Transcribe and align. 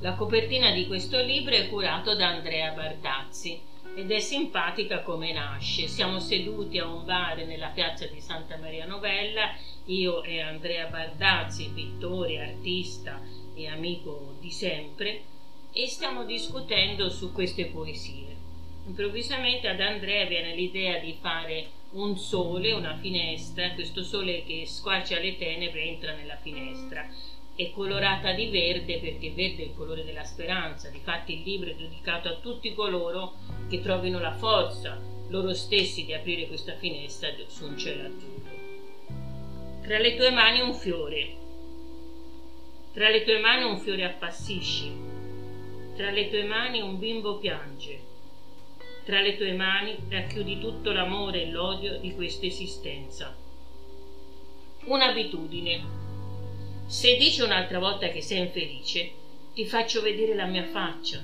La 0.00 0.14
copertina 0.14 0.70
di 0.70 0.86
questo 0.86 1.20
libro 1.20 1.56
è 1.56 1.68
curato 1.68 2.14
da 2.14 2.28
Andrea 2.28 2.70
Bardazzi 2.70 3.60
ed 3.96 4.12
è 4.12 4.20
simpatica 4.20 5.02
come 5.02 5.32
nasce. 5.32 5.88
Siamo 5.88 6.20
seduti 6.20 6.78
a 6.78 6.86
un 6.86 7.04
bar 7.04 7.38
nella 7.38 7.70
piazza 7.70 8.06
di 8.06 8.20
Santa 8.20 8.56
Maria 8.58 8.86
Novella, 8.86 9.52
io 9.86 10.22
e 10.22 10.40
Andrea 10.40 10.86
Bardazzi, 10.86 11.72
pittore, 11.74 12.38
artista 12.38 13.20
e 13.56 13.66
amico 13.66 14.36
di 14.38 14.52
sempre, 14.52 15.22
e 15.72 15.88
stiamo 15.88 16.24
discutendo 16.24 17.10
su 17.10 17.32
queste 17.32 17.64
poesie. 17.64 18.36
Improvvisamente 18.86 19.66
ad 19.66 19.80
Andrea 19.80 20.26
viene 20.26 20.54
l'idea 20.54 21.00
di 21.00 21.18
fare 21.20 21.70
un 21.94 22.16
sole, 22.16 22.70
una 22.70 22.96
finestra, 22.98 23.72
questo 23.72 24.04
sole 24.04 24.44
che 24.44 24.64
squarcia 24.64 25.18
le 25.18 25.36
tenebre 25.36 25.82
entra 25.82 26.12
nella 26.12 26.36
finestra 26.36 27.04
è 27.58 27.72
colorata 27.72 28.30
di 28.34 28.50
verde 28.50 29.00
perché 29.00 29.32
verde 29.32 29.64
è 29.64 29.66
il 29.66 29.74
colore 29.74 30.04
della 30.04 30.22
speranza. 30.22 30.90
Difatti 30.90 31.34
il 31.34 31.42
libro 31.42 31.70
è 31.70 31.74
dedicato 31.74 32.28
a 32.28 32.36
tutti 32.36 32.72
coloro 32.72 33.32
che 33.68 33.80
trovino 33.80 34.20
la 34.20 34.32
forza 34.32 34.96
loro 35.30 35.52
stessi 35.54 36.04
di 36.04 36.14
aprire 36.14 36.46
questa 36.46 36.76
finestra 36.76 37.30
su 37.48 37.64
un 37.64 37.76
cielo 37.76 38.06
azzurro. 38.06 38.56
Tra 39.82 39.98
le 39.98 40.14
tue 40.14 40.30
mani 40.30 40.60
un 40.60 40.72
fiore. 40.72 41.36
Tra 42.92 43.08
le 43.08 43.24
tue 43.24 43.40
mani 43.40 43.64
un 43.64 43.78
fiore 43.80 44.04
appassisce. 44.04 44.92
Tra 45.96 46.12
le 46.12 46.28
tue 46.28 46.44
mani 46.44 46.80
un 46.80 46.96
bimbo 46.96 47.38
piange. 47.38 48.00
Tra 49.04 49.20
le 49.20 49.36
tue 49.36 49.52
mani 49.54 49.96
racchiudi 50.08 50.60
tutto 50.60 50.92
l'amore 50.92 51.42
e 51.42 51.50
l'odio 51.50 51.98
di 51.98 52.14
questa 52.14 52.46
esistenza. 52.46 53.34
Un'abitudine 54.84 56.06
se 56.88 57.18
dici 57.18 57.42
un'altra 57.42 57.78
volta 57.78 58.08
che 58.08 58.22
sei 58.22 58.38
infelice, 58.38 59.10
ti 59.52 59.66
faccio 59.66 60.00
vedere 60.00 60.34
la 60.34 60.46
mia 60.46 60.64
faccia. 60.64 61.22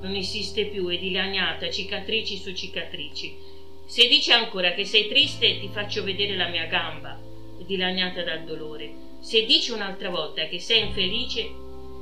Non 0.00 0.14
esiste 0.14 0.64
più, 0.64 0.88
è 0.88 0.96
dilaniata, 0.96 1.68
cicatrici 1.68 2.38
su 2.38 2.54
cicatrici. 2.54 3.36
Se 3.84 4.08
dici 4.08 4.32
ancora 4.32 4.72
che 4.72 4.86
sei 4.86 5.08
triste, 5.08 5.60
ti 5.60 5.68
faccio 5.70 6.02
vedere 6.02 6.34
la 6.34 6.48
mia 6.48 6.64
gamba, 6.64 7.20
dilaniata 7.58 8.22
dal 8.22 8.44
dolore. 8.44 8.90
Se 9.20 9.44
dici 9.44 9.70
un'altra 9.70 10.08
volta 10.08 10.46
che 10.46 10.58
sei 10.58 10.86
infelice, 10.86 11.46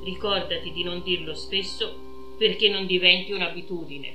ricordati 0.05 0.71
di 0.71 0.85
non 0.85 1.03
dirlo 1.03 1.35
spesso 1.35 2.37
perché 2.39 2.69
non 2.69 2.87
diventi 2.87 3.33
un'abitudine. 3.33 4.15